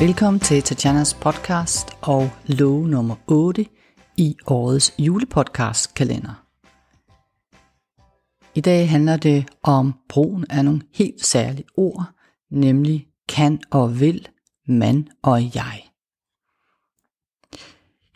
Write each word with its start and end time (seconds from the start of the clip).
Velkommen 0.00 0.40
til 0.40 0.62
Tatjanas 0.62 1.14
podcast 1.14 1.88
og 2.02 2.30
lov 2.46 2.86
nummer 2.86 3.16
8 3.26 3.66
i 4.16 4.36
årets 4.46 4.94
julepodcast 4.98 5.94
kalender. 5.94 6.46
I 8.54 8.60
dag 8.60 8.90
handler 8.90 9.16
det 9.16 9.48
om 9.62 9.94
brugen 10.08 10.46
af 10.50 10.64
nogle 10.64 10.82
helt 10.92 11.24
særlige 11.24 11.66
ord, 11.76 12.04
nemlig 12.50 13.08
kan 13.28 13.60
og 13.70 14.00
vil, 14.00 14.28
man 14.66 15.08
og 15.22 15.54
jeg. 15.54 15.82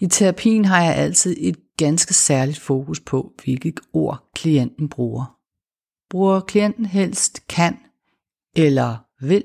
I 0.01 0.07
terapien 0.07 0.65
har 0.65 0.83
jeg 0.83 0.95
altid 0.95 1.37
et 1.39 1.57
ganske 1.77 2.15
særligt 2.15 2.59
fokus 2.59 3.01
på, 3.01 3.33
hvilket 3.45 3.81
ord 3.93 4.31
klienten 4.35 4.89
bruger. 4.89 5.39
Bruger 6.11 6.41
klienten 6.41 6.87
helst 6.87 7.47
kan 7.49 7.79
eller 8.57 8.97
vil, 9.21 9.45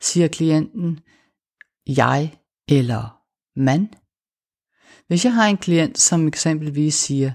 siger 0.00 0.28
klienten 0.28 1.00
jeg 1.86 2.38
eller 2.68 3.22
man. 3.56 3.94
Hvis 5.06 5.24
jeg 5.24 5.34
har 5.34 5.46
en 5.46 5.56
klient, 5.56 5.98
som 5.98 6.28
eksempelvis 6.28 6.94
siger, 6.94 7.32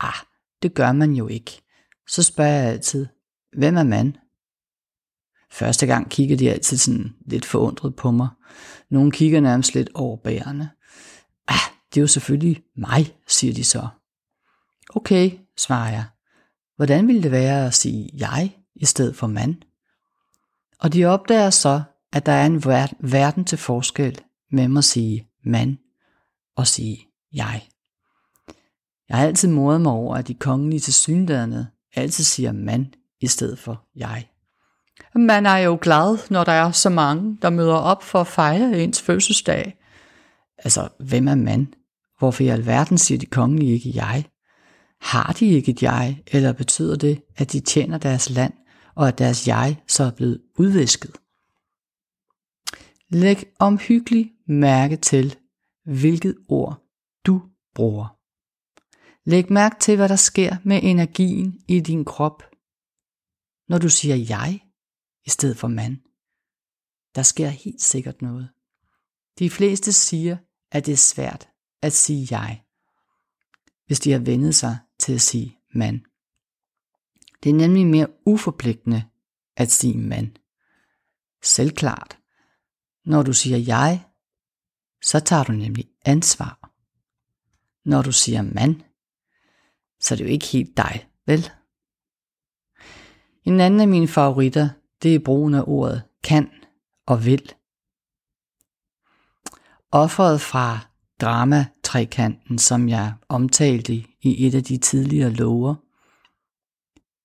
ah, 0.00 0.24
det 0.62 0.74
gør 0.74 0.92
man 0.92 1.12
jo 1.12 1.28
ikke, 1.28 1.62
så 2.08 2.22
spørger 2.22 2.52
jeg 2.52 2.72
altid, 2.72 3.06
hvem 3.56 3.76
er 3.76 3.82
man? 3.82 4.16
Første 5.50 5.86
gang 5.86 6.10
kigger 6.10 6.36
de 6.36 6.50
altid 6.50 6.76
sådan 6.76 7.14
lidt 7.26 7.44
forundret 7.44 7.96
på 7.96 8.10
mig. 8.10 8.28
Nogle 8.88 9.12
kigger 9.12 9.40
nærmest 9.40 9.74
lidt 9.74 9.90
overbærende. 9.94 10.68
Ah, 11.48 11.70
det 11.94 12.00
er 12.00 12.02
jo 12.02 12.06
selvfølgelig 12.06 12.62
mig, 12.76 13.16
siger 13.28 13.54
de 13.54 13.64
så. 13.64 13.88
Okay, 14.94 15.30
svarer 15.56 15.90
jeg. 15.90 16.04
Hvordan 16.76 17.08
ville 17.08 17.22
det 17.22 17.30
være 17.30 17.66
at 17.66 17.74
sige 17.74 18.10
jeg 18.14 18.56
i 18.74 18.84
stedet 18.84 19.16
for 19.16 19.26
mand? 19.26 19.56
Og 20.78 20.92
de 20.92 21.04
opdager 21.04 21.50
så, 21.50 21.82
at 22.12 22.26
der 22.26 22.32
er 22.32 22.46
en 22.46 22.64
verden 23.00 23.44
til 23.44 23.58
forskel 23.58 24.20
mellem 24.50 24.76
at 24.76 24.84
sige 24.84 25.28
man 25.44 25.78
og 26.56 26.66
sige 26.66 26.98
jeg. 27.32 27.62
Jeg 29.08 29.16
har 29.16 29.26
altid 29.26 29.48
modet 29.48 29.80
mig 29.80 29.92
over, 29.92 30.16
at 30.16 30.28
de 30.28 30.34
kongelige 30.34 30.80
til 30.80 30.94
synderne 30.94 31.68
altid 31.94 32.24
siger 32.24 32.52
man 32.52 32.94
i 33.20 33.26
stedet 33.26 33.58
for 33.58 33.84
jeg. 33.96 34.28
Man 35.14 35.46
er 35.46 35.56
jo 35.56 35.78
glad, 35.80 36.30
når 36.30 36.44
der 36.44 36.52
er 36.52 36.70
så 36.70 36.90
mange, 36.90 37.38
der 37.42 37.50
møder 37.50 37.74
op 37.74 38.02
for 38.02 38.20
at 38.20 38.26
fejre 38.26 38.82
ens 38.82 39.02
fødselsdag. 39.02 39.76
Altså, 40.58 40.88
hvem 40.98 41.28
er 41.28 41.34
man? 41.34 41.74
Hvorfor 42.18 42.44
i 42.44 42.48
alverden 42.48 42.98
siger 42.98 43.18
de 43.18 43.26
kongelige 43.26 43.72
ikke 43.72 43.92
jeg? 43.94 44.24
Har 45.00 45.32
de 45.38 45.46
ikke 45.46 45.72
et 45.72 45.82
jeg, 45.82 46.22
eller 46.26 46.52
betyder 46.52 46.96
det, 46.96 47.22
at 47.36 47.52
de 47.52 47.60
tjener 47.60 47.98
deres 47.98 48.30
land, 48.30 48.52
og 48.94 49.08
at 49.08 49.18
deres 49.18 49.48
jeg 49.48 49.76
så 49.88 50.04
er 50.04 50.10
blevet 50.10 50.40
udvisket? 50.58 51.10
Læg 53.14 53.36
omhyggeligt 53.58 54.28
mærke 54.46 54.96
til, 54.96 55.38
hvilket 55.84 56.36
ord 56.48 56.86
du 57.26 57.42
bruger. 57.74 58.18
Læg 59.30 59.52
mærke 59.52 59.76
til, 59.80 59.96
hvad 59.96 60.08
der 60.08 60.16
sker 60.16 60.56
med 60.64 60.80
energien 60.82 61.60
i 61.68 61.80
din 61.80 62.04
krop, 62.04 62.42
når 63.68 63.78
du 63.78 63.88
siger 63.88 64.16
jeg 64.16 64.60
i 65.24 65.30
stedet 65.30 65.56
for 65.56 65.68
mand. 65.68 65.96
Der 67.14 67.22
sker 67.22 67.48
helt 67.48 67.82
sikkert 67.82 68.22
noget. 68.22 68.48
De 69.38 69.50
fleste 69.50 69.92
siger, 69.92 70.36
at 70.70 70.86
det 70.86 70.92
er 70.92 70.96
svært 71.12 71.48
at 71.82 71.92
sige 71.92 72.26
jeg, 72.30 72.64
hvis 73.86 74.00
de 74.00 74.12
har 74.12 74.18
vendet 74.18 74.54
sig 74.54 74.78
til 74.98 75.14
at 75.14 75.20
sige 75.20 75.58
mand. 75.74 76.00
Det 77.42 77.50
er 77.50 77.54
nemlig 77.54 77.86
mere 77.86 78.08
uforpligtende 78.26 79.04
at 79.56 79.70
sige 79.70 79.98
mand. 79.98 80.36
Selvklart. 81.42 82.21
Når 83.04 83.22
du 83.22 83.32
siger 83.32 83.58
jeg, 83.58 84.04
så 85.02 85.20
tager 85.20 85.44
du 85.44 85.52
nemlig 85.52 85.88
ansvar. 86.04 86.70
Når 87.84 88.02
du 88.02 88.12
siger 88.12 88.42
mand, 88.42 88.80
så 90.00 90.14
er 90.14 90.16
det 90.16 90.24
jo 90.24 90.30
ikke 90.30 90.46
helt 90.46 90.76
dig, 90.76 91.08
vel? 91.26 91.50
En 93.44 93.60
anden 93.60 93.80
af 93.80 93.88
mine 93.88 94.08
favoritter, 94.08 94.68
det 95.02 95.14
er 95.14 95.18
brugen 95.18 95.54
af 95.54 95.62
ordet 95.66 96.02
kan 96.24 96.50
og 97.06 97.24
vil. 97.24 97.52
Offeret 99.90 100.40
fra 100.40 100.78
drama-trekanten, 101.20 102.58
som 102.58 102.88
jeg 102.88 103.14
omtalte 103.28 103.94
i 104.20 104.46
et 104.46 104.54
af 104.54 104.64
de 104.64 104.78
tidligere 104.78 105.30
lover, 105.30 105.74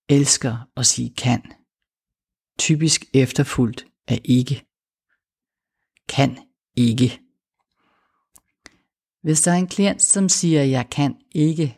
elsker 0.09 0.69
at 0.75 0.85
sige 0.85 1.09
kan. 1.09 1.53
Typisk 2.59 3.05
efterfuldt 3.13 3.85
af 4.07 4.21
ikke. 4.25 4.66
Kan 6.09 6.37
ikke. 6.75 7.21
Hvis 9.23 9.41
der 9.41 9.51
er 9.51 9.55
en 9.55 9.67
klient, 9.67 10.01
som 10.01 10.29
siger, 10.29 10.63
jeg 10.63 10.89
kan 10.89 11.15
ikke, 11.31 11.77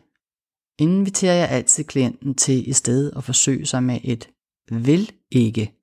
inviterer 0.78 1.34
jeg 1.34 1.48
altid 1.48 1.84
klienten 1.84 2.34
til 2.34 2.68
i 2.68 2.72
stedet 2.72 3.12
at 3.16 3.24
forsøge 3.24 3.66
sig 3.66 3.82
med 3.82 4.00
et 4.04 4.30
vil 4.70 5.12
ikke, 5.30 5.74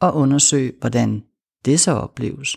og 0.00 0.14
undersøge, 0.14 0.72
hvordan 0.80 1.24
det 1.64 1.80
så 1.80 1.92
opleves. 1.92 2.56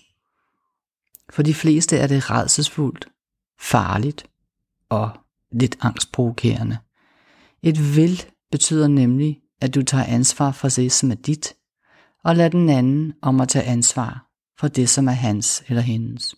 For 1.29 1.43
de 1.43 1.53
fleste 1.53 1.97
er 1.97 2.07
det 2.07 2.29
redselsfuldt, 2.29 3.07
farligt 3.59 4.29
og 4.89 5.09
lidt 5.51 5.77
angstprovokerende. 5.81 6.77
Et 7.63 7.95
vil 7.95 8.25
betyder 8.51 8.87
nemlig, 8.87 9.41
at 9.61 9.75
du 9.75 9.81
tager 9.81 10.03
ansvar 10.03 10.51
for 10.51 10.69
det, 10.69 10.91
som 10.91 11.11
er 11.11 11.15
dit, 11.15 11.53
og 12.23 12.35
lader 12.35 12.49
den 12.49 12.69
anden 12.69 13.13
om 13.21 13.41
at 13.41 13.49
tage 13.49 13.65
ansvar 13.65 14.25
for 14.57 14.67
det, 14.67 14.89
som 14.89 15.07
er 15.07 15.11
hans 15.11 15.63
eller 15.67 15.81
hendes. 15.81 16.35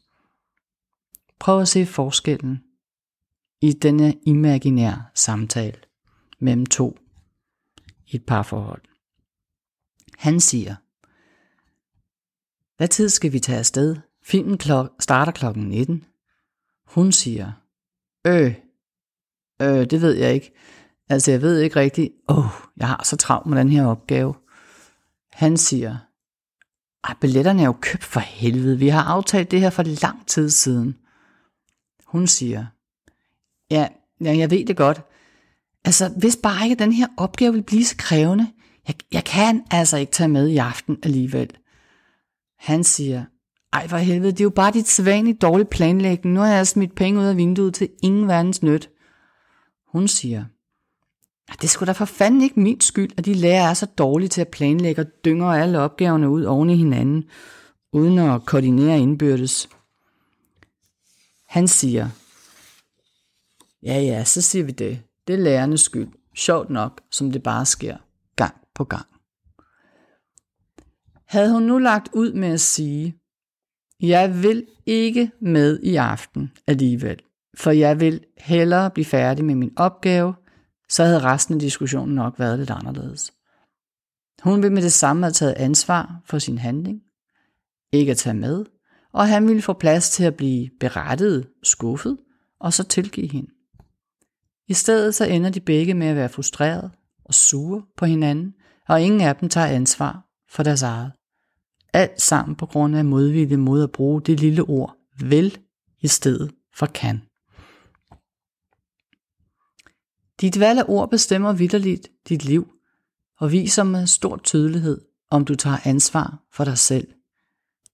Prøv 1.40 1.62
at 1.62 1.68
se 1.68 1.86
forskellen 1.86 2.64
i 3.62 3.72
denne 3.72 4.14
imaginær 4.26 5.12
samtale 5.16 5.78
mellem 6.40 6.66
to 6.66 6.98
i 8.08 8.16
et 8.16 8.26
parforhold. 8.26 8.82
Han 10.18 10.40
siger, 10.40 10.76
hvad 12.78 12.88
tid 12.88 13.10
skal 13.10 13.32
vi 13.34 13.40
tage 13.40 13.60
afsted? 13.60 13.96
Filmen 14.24 14.60
klok- 14.64 14.96
starter 15.00 15.32
klokken 15.32 15.64
19. 15.64 16.06
Hun 16.86 17.12
siger, 17.12 17.52
øh, 18.28 18.56
øh, 19.62 19.86
det 19.90 20.02
ved 20.02 20.14
jeg 20.14 20.34
ikke. 20.34 20.52
Altså, 21.10 21.32
jeg 21.32 21.42
ved 21.42 21.60
ikke 21.60 21.76
rigtigt, 21.76 22.14
åh, 22.30 22.38
oh, 22.38 22.52
jeg 22.78 22.88
har 22.88 23.04
så 23.04 23.18
travlt 23.18 23.48
med 23.48 23.58
den 23.58 23.70
her 23.70 23.86
opgave. 23.86 24.36
Han 25.32 25.58
siger, 25.58 25.98
ej, 27.08 27.16
billetterne 27.22 27.62
er 27.62 27.66
jo 27.66 27.76
købt 27.82 28.04
for 28.04 28.20
helvede. 28.20 28.80
Vi 28.80 28.88
har 28.88 29.04
aftalt 29.04 29.52
det 29.52 29.60
her 29.60 29.70
for 29.70 29.84
lang 29.84 30.28
tid 30.28 30.50
siden. 30.50 30.98
Hun 32.06 32.28
siger, 32.28 32.66
ja, 33.72 33.88
ja 34.22 34.38
jeg 34.38 34.52
ved 34.52 34.66
det 34.66 34.78
godt. 34.78 35.02
Altså, 35.86 36.10
hvis 36.18 36.38
bare 36.44 36.64
ikke 36.64 36.84
den 36.84 36.92
her 36.92 37.08
opgave 37.18 37.54
vil 37.54 37.64
blive 37.64 37.86
så 37.86 37.96
krævende, 37.98 38.48
jeg, 38.88 38.96
jeg 39.12 39.24
kan 39.24 39.64
altså 39.72 39.98
ikke 39.98 40.12
tage 40.12 40.28
med 40.28 40.48
i 40.48 40.58
aften 40.58 40.98
alligevel. 41.04 41.50
Han 42.60 42.84
siger, 42.84 43.26
ej 43.74 43.88
for 43.88 43.98
helvede, 43.98 44.32
det 44.32 44.40
er 44.40 44.44
jo 44.44 44.50
bare 44.50 44.72
dit 44.72 44.88
sædvanligt 44.88 45.42
dårlige 45.42 45.68
planlægning. 45.68 46.36
Nu 46.36 46.40
har 46.40 46.48
jeg 46.48 46.68
smidt 46.68 46.96
penge 46.96 47.20
ud 47.20 47.26
af 47.26 47.38
vinduet 47.38 47.74
til 47.74 47.90
ingen 48.04 48.28
verdens 48.28 48.64
nyt. 48.64 48.90
Hun 49.88 50.08
siger, 50.08 50.46
det 51.62 51.70
skulle 51.70 51.88
da 51.88 51.92
for 51.92 52.06
fanden 52.06 52.42
ikke 52.42 52.60
min 52.60 52.82
skyld, 52.82 53.12
at 53.18 53.26
de 53.26 53.34
lærer 53.34 53.70
er 53.70 53.74
så 53.74 53.86
dårlige 53.86 54.30
til 54.30 54.42
at 54.42 54.48
planlægge 54.48 55.02
og 55.02 55.08
dynger 55.26 55.48
alle 55.48 55.80
opgaverne 55.80 56.30
ud 56.30 56.44
oven 56.44 56.70
i 56.70 56.76
hinanden, 56.76 57.30
uden 57.94 58.20
at 58.20 58.46
koordinere 58.46 59.00
indbyrdes. 59.00 59.70
Han 61.46 61.68
siger, 61.68 62.10
ja 63.84 64.00
ja, 64.00 64.24
så 64.24 64.42
siger 64.42 64.66
vi 64.66 64.72
det. 64.72 65.02
Det 65.28 65.34
er 65.34 65.40
lærernes 65.40 65.82
skyld. 65.82 66.08
Sjovt 66.36 66.70
nok, 66.70 67.02
som 67.12 67.32
det 67.32 67.44
bare 67.44 67.66
sker 67.66 67.98
gang 68.36 68.56
på 68.76 68.84
gang. 68.84 69.06
Havde 71.26 71.52
hun 71.52 71.64
nu 71.64 71.78
lagt 71.78 72.10
ud 72.14 72.34
med 72.34 72.48
at 72.48 72.62
sige, 72.62 73.16
jeg 74.00 74.44
vil 74.44 74.66
ikke 74.86 75.32
med 75.40 75.80
i 75.84 75.96
aften 75.96 76.52
alligevel, 76.68 77.20
for 77.58 77.72
jeg 77.72 78.00
vil 78.00 78.26
hellere 78.38 78.92
blive 78.92 79.06
færdig 79.06 79.46
med 79.46 79.56
min 79.56 79.74
opgave, 79.76 80.34
så 80.90 81.04
havde 81.04 81.20
resten 81.20 81.54
af 81.54 81.60
diskussionen 81.60 82.16
nok 82.16 82.40
været 82.40 82.60
lidt 82.60 82.70
anderledes. 82.70 83.34
Hun 84.44 84.62
ville 84.62 84.74
med 84.74 84.82
det 84.82 84.94
samme 84.94 85.24
have 85.24 85.34
taget 85.34 85.54
ansvar 85.54 86.22
for 86.26 86.40
sin 86.40 86.58
handling, 86.58 87.02
ikke 87.92 88.12
at 88.12 88.18
tage 88.18 88.34
med, 88.34 88.66
og 89.14 89.28
han 89.28 89.48
ville 89.48 89.62
få 89.62 89.74
plads 89.74 90.10
til 90.10 90.24
at 90.24 90.36
blive 90.36 90.70
berettet, 90.80 91.48
skuffet, 91.64 92.18
og 92.60 92.74
så 92.74 92.84
tilgive 92.84 93.32
hende. 93.32 93.52
I 94.68 94.74
stedet 94.74 95.16
så 95.16 95.26
ender 95.26 95.50
de 95.50 95.60
begge 95.60 95.94
med 95.94 96.08
at 96.08 96.16
være 96.16 96.30
frustreret 96.30 96.92
og 97.26 97.34
sure 97.34 97.84
på 97.98 98.06
hinanden, 98.06 98.54
og 98.88 99.02
ingen 99.02 99.22
af 99.22 99.36
dem 99.36 99.50
tager 99.50 99.68
ansvar 99.68 100.26
for 100.50 100.64
deres 100.64 100.82
eget. 100.82 101.12
Alt 101.94 102.22
sammen 102.22 102.56
på 102.56 102.66
grund 102.66 102.96
af 102.96 103.06
modvilje 103.06 103.58
mod 103.58 103.84
at 103.84 103.92
bruge 103.92 104.22
det 104.22 104.40
lille 104.40 104.62
ord 104.62 104.96
vel 105.20 105.58
i 106.02 106.08
stedet 106.08 106.52
for 106.76 106.86
kan. 106.86 107.22
Dit 110.42 110.60
valg 110.60 110.80
af 110.80 110.86
ord 110.88 111.10
bestemmer 111.10 111.54
vidderligt 111.54 112.08
dit 112.30 112.46
liv 112.46 112.74
og 113.40 113.52
viser 113.52 113.84
med 113.84 114.08
stor 114.08 114.38
tydelighed, 114.38 115.02
om 115.30 115.46
du 115.46 115.56
tager 115.56 115.78
ansvar 115.84 116.44
for 116.52 116.64
dig 116.64 116.78
selv. 116.78 117.08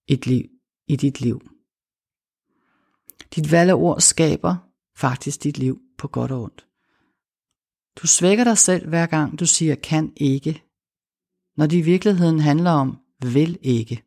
Et 0.07 0.25
liv 0.25 0.50
i 0.88 0.95
dit 0.95 1.22
liv. 1.22 1.42
Dit 3.36 3.51
valg 3.51 3.69
af 3.69 3.75
ord 3.75 4.01
skaber 4.01 4.56
faktisk 4.95 5.44
dit 5.44 5.57
liv 5.57 5.81
på 5.98 6.07
godt 6.07 6.31
og 6.31 6.42
ondt. 6.42 6.68
Du 7.95 8.07
svækker 8.07 8.44
dig 8.44 8.57
selv 8.57 8.90
hver 8.90 9.06
gang 9.06 9.40
du 9.40 9.45
siger 9.45 9.75
kan 9.75 10.13
ikke, 10.18 10.63
når 11.57 11.68
det 11.68 11.78
i 11.78 11.81
virkeligheden 11.81 12.40
handler 12.40 12.72
om 12.72 12.98
vil 13.22 13.57
ikke. 13.62 14.04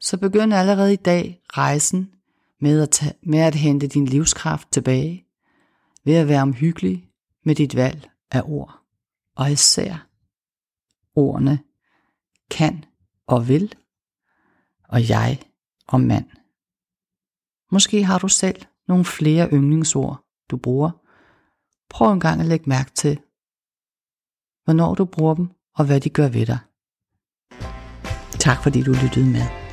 Så 0.00 0.16
begynd 0.16 0.54
allerede 0.54 0.92
i 0.92 0.96
dag 0.96 1.42
rejsen 1.48 2.14
med 2.60 2.82
at, 2.82 2.90
tage, 2.90 3.14
med 3.22 3.38
at 3.38 3.54
hente 3.54 3.86
din 3.86 4.06
livskraft 4.06 4.72
tilbage, 4.72 5.25
ved 6.06 6.14
at 6.14 6.28
være 6.28 6.42
omhyggelig 6.42 7.10
med 7.44 7.54
dit 7.54 7.76
valg 7.76 8.10
af 8.30 8.42
ord, 8.44 8.80
og 9.36 9.52
især 9.52 10.08
ordene 11.14 11.58
kan 12.50 12.84
og 13.26 13.48
vil, 13.48 13.74
og 14.88 15.08
jeg 15.08 15.38
og 15.88 16.00
mand. 16.00 16.30
Måske 17.72 18.04
har 18.04 18.18
du 18.18 18.28
selv 18.28 18.62
nogle 18.88 19.04
flere 19.04 19.48
yndlingsord, 19.52 20.24
du 20.50 20.56
bruger. 20.56 20.90
Prøv 21.90 22.12
en 22.12 22.20
gang 22.20 22.40
at 22.40 22.46
lægge 22.46 22.68
mærke 22.68 22.90
til, 22.90 23.20
hvornår 24.64 24.94
du 24.94 25.04
bruger 25.04 25.34
dem, 25.34 25.48
og 25.74 25.86
hvad 25.86 26.00
de 26.00 26.10
gør 26.10 26.28
ved 26.28 26.46
dig. 26.46 26.58
Tak 28.40 28.62
fordi 28.62 28.82
du 28.82 28.92
lyttede 28.92 29.26
med. 29.26 29.65